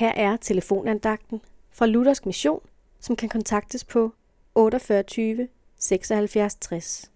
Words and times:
Her 0.00 0.12
er 0.16 0.36
telefonandagten 0.36 1.40
fra 1.72 1.86
Luthersk 1.86 2.26
Mission, 2.26 2.60
som 3.00 3.16
kan 3.16 3.28
kontaktes 3.28 3.84
på 3.84 4.12
48 4.54 5.48
76 5.78 6.54
60. 6.54 7.10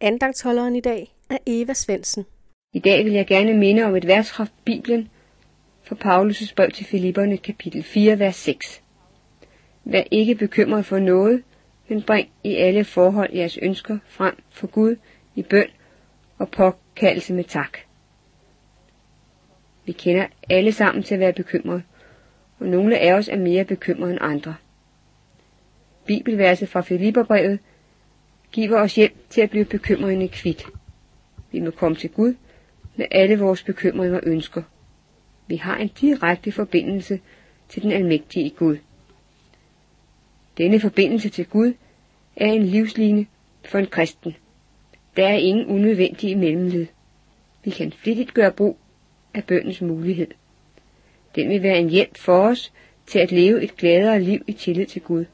Andagtsholderen 0.00 0.76
i 0.76 0.80
dag 0.80 1.14
er 1.30 1.38
Eva 1.46 1.74
Svensen. 1.74 2.24
I 2.72 2.78
dag 2.78 3.04
vil 3.04 3.12
jeg 3.12 3.26
gerne 3.26 3.54
minde 3.54 3.84
om 3.84 3.96
et 3.96 4.06
vers 4.06 4.32
fra 4.32 4.46
Bibelen, 4.64 5.10
fra 5.82 5.96
Paulus' 5.96 6.54
brev 6.54 6.70
til 6.70 6.86
Filipperne, 6.86 7.36
kapitel 7.36 7.82
4, 7.82 8.18
vers 8.18 8.36
6. 8.36 8.82
Vær 9.84 10.02
ikke 10.10 10.34
bekymret 10.34 10.86
for 10.86 10.98
noget, 10.98 11.42
men 11.88 12.02
bring 12.02 12.28
i 12.44 12.54
alle 12.54 12.84
forhold 12.84 13.34
jeres 13.34 13.58
ønsker 13.62 13.98
frem 14.06 14.36
for 14.50 14.66
Gud 14.66 14.96
i 15.34 15.42
bøn 15.42 15.68
og 16.38 16.48
påkaldelse 16.48 17.34
med 17.34 17.44
tak. 17.44 17.78
Vi 19.84 19.92
kender 19.92 20.26
alle 20.50 20.72
sammen 20.72 21.02
til 21.02 21.14
at 21.14 21.20
være 21.20 21.32
bekymrede, 21.32 21.82
og 22.62 22.68
nogle 22.68 22.98
af 22.98 23.12
os 23.12 23.28
er 23.28 23.36
mere 23.36 23.64
bekymrede 23.64 24.12
end 24.12 24.20
andre. 24.22 24.54
Bibelverset 26.06 26.68
fra 26.68 26.80
Filipperbrevet 26.80 27.58
giver 28.52 28.80
os 28.80 28.94
hjælp 28.94 29.14
til 29.30 29.40
at 29.40 29.50
blive 29.50 29.64
bekymrende 29.64 30.28
kvidt. 30.28 30.66
Vi 31.52 31.60
må 31.60 31.70
komme 31.70 31.96
til 31.96 32.10
Gud 32.10 32.34
med 32.96 33.06
alle 33.10 33.38
vores 33.38 33.62
bekymringer 33.62 34.16
og 34.16 34.22
ønsker. 34.26 34.62
Vi 35.46 35.56
har 35.56 35.76
en 35.76 35.88
direkte 36.00 36.52
forbindelse 36.52 37.20
til 37.68 37.82
den 37.82 37.92
almægtige 37.92 38.50
Gud. 38.50 38.76
Denne 40.58 40.80
forbindelse 40.80 41.28
til 41.28 41.46
Gud 41.46 41.72
er 42.36 42.52
en 42.52 42.62
livsline 42.62 43.26
for 43.64 43.78
en 43.78 43.86
kristen. 43.86 44.36
Der 45.16 45.28
er 45.28 45.36
ingen 45.36 45.66
unødvendige 45.66 46.36
mellemled. 46.36 46.86
Vi 47.64 47.70
kan 47.70 47.92
flittigt 47.92 48.34
gøre 48.34 48.52
brug 48.52 48.78
af 49.34 49.44
bøndens 49.44 49.80
mulighed. 49.80 50.28
Den 51.34 51.48
vil 51.48 51.62
være 51.62 51.78
en 51.78 51.90
hjælp 51.90 52.18
for 52.18 52.38
os 52.38 52.72
til 53.06 53.18
at 53.18 53.32
leve 53.32 53.62
et 53.62 53.76
gladere 53.76 54.22
liv 54.22 54.40
i 54.46 54.52
tillid 54.52 54.86
til 54.86 55.02
Gud. 55.02 55.24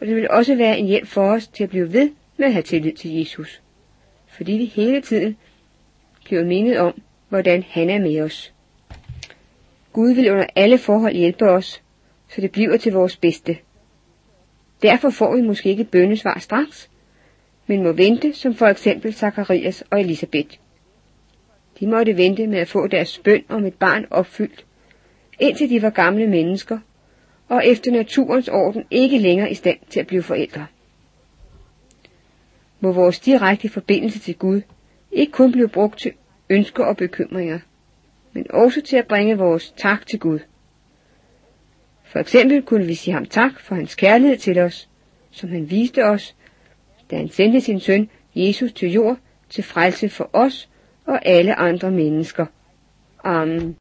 Og 0.00 0.06
det 0.06 0.16
vil 0.16 0.30
også 0.30 0.54
være 0.54 0.78
en 0.78 0.86
hjælp 0.86 1.06
for 1.06 1.30
os 1.30 1.48
til 1.48 1.64
at 1.64 1.70
blive 1.70 1.92
ved 1.92 2.10
med 2.36 2.46
at 2.46 2.52
have 2.52 2.62
tillid 2.62 2.92
til 2.92 3.18
Jesus. 3.18 3.62
Fordi 4.26 4.52
vi 4.52 4.64
hele 4.64 5.00
tiden 5.00 5.36
bliver 6.24 6.44
mindet 6.44 6.78
om, 6.78 7.02
hvordan 7.28 7.64
han 7.68 7.90
er 7.90 7.98
med 7.98 8.20
os. 8.20 8.52
Gud 9.92 10.14
vil 10.14 10.32
under 10.32 10.46
alle 10.56 10.78
forhold 10.78 11.14
hjælpe 11.14 11.50
os, 11.50 11.82
så 12.28 12.40
det 12.40 12.52
bliver 12.52 12.76
til 12.76 12.92
vores 12.92 13.16
bedste. 13.16 13.58
Derfor 14.82 15.10
får 15.10 15.36
vi 15.36 15.42
måske 15.42 15.68
ikke 15.68 15.84
bønnesvar 15.84 16.38
straks, 16.38 16.90
men 17.66 17.82
må 17.82 17.92
vente, 17.92 18.32
som 18.34 18.54
for 18.54 18.66
eksempel 18.66 19.12
Zakarias 19.14 19.84
og 19.90 20.00
Elisabeth. 20.00 20.56
De 21.80 21.86
måtte 21.86 22.16
vente 22.16 22.46
med 22.46 22.58
at 22.58 22.68
få 22.68 22.86
deres 22.86 23.18
bøn 23.18 23.44
om 23.48 23.66
et 23.66 23.74
barn 23.74 24.06
opfyldt, 24.10 24.64
indtil 25.40 25.70
de 25.70 25.82
var 25.82 25.90
gamle 25.90 26.26
mennesker, 26.26 26.78
og 27.48 27.66
efter 27.66 27.92
naturens 27.92 28.48
orden 28.48 28.84
ikke 28.90 29.18
længere 29.18 29.50
i 29.50 29.54
stand 29.54 29.78
til 29.90 30.00
at 30.00 30.06
blive 30.06 30.22
forældre. 30.22 30.66
Må 32.80 32.92
vores 32.92 33.20
direkte 33.20 33.68
forbindelse 33.68 34.18
til 34.18 34.34
Gud 34.34 34.60
ikke 35.12 35.32
kun 35.32 35.52
blive 35.52 35.68
brugt 35.68 35.98
til 35.98 36.12
ønsker 36.50 36.84
og 36.84 36.96
bekymringer, 36.96 37.58
men 38.32 38.46
også 38.50 38.80
til 38.80 38.96
at 38.96 39.06
bringe 39.06 39.38
vores 39.38 39.74
tak 39.76 40.06
til 40.06 40.18
Gud. 40.18 40.38
For 42.04 42.18
eksempel 42.18 42.62
kunne 42.62 42.86
vi 42.86 42.94
sige 42.94 43.14
ham 43.14 43.26
tak 43.26 43.60
for 43.60 43.74
hans 43.74 43.94
kærlighed 43.94 44.36
til 44.36 44.58
os, 44.58 44.88
som 45.30 45.48
han 45.48 45.70
viste 45.70 46.04
os, 46.04 46.36
da 47.10 47.16
han 47.16 47.28
sendte 47.28 47.60
sin 47.60 47.80
søn 47.80 48.10
Jesus 48.34 48.72
til 48.72 48.92
jord 48.92 49.18
til 49.48 49.64
frelse 49.64 50.08
for 50.08 50.30
os 50.32 50.68
og 51.08 51.26
alle 51.26 51.54
andre 51.54 51.90
mennesker. 51.90 52.46
Amen. 53.24 53.78